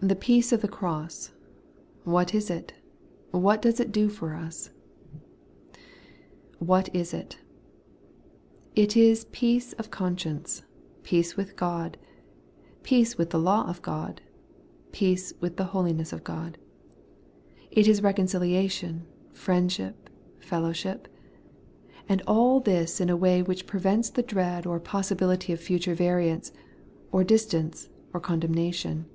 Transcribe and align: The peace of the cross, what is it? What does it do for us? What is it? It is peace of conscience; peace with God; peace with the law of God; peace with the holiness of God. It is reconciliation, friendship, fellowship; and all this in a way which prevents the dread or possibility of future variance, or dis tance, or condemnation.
The 0.00 0.16
peace 0.16 0.52
of 0.52 0.60
the 0.60 0.68
cross, 0.68 1.30
what 2.02 2.34
is 2.34 2.50
it? 2.50 2.74
What 3.30 3.62
does 3.62 3.80
it 3.80 3.90
do 3.90 4.10
for 4.10 4.34
us? 4.34 4.68
What 6.58 6.94
is 6.94 7.14
it? 7.14 7.38
It 8.76 8.98
is 8.98 9.24
peace 9.32 9.72
of 9.74 9.90
conscience; 9.90 10.62
peace 11.04 11.38
with 11.38 11.56
God; 11.56 11.96
peace 12.82 13.16
with 13.16 13.30
the 13.30 13.38
law 13.38 13.66
of 13.66 13.80
God; 13.80 14.20
peace 14.92 15.32
with 15.40 15.56
the 15.56 15.66
holiness 15.72 16.12
of 16.12 16.22
God. 16.22 16.58
It 17.70 17.88
is 17.88 18.02
reconciliation, 18.02 19.06
friendship, 19.32 20.10
fellowship; 20.38 21.08
and 22.06 22.20
all 22.26 22.60
this 22.60 23.00
in 23.00 23.08
a 23.08 23.16
way 23.16 23.40
which 23.40 23.66
prevents 23.66 24.10
the 24.10 24.22
dread 24.22 24.66
or 24.66 24.78
possibility 24.80 25.50
of 25.54 25.60
future 25.60 25.94
variance, 25.94 26.52
or 27.10 27.24
dis 27.24 27.46
tance, 27.46 27.88
or 28.12 28.20
condemnation. 28.20 29.06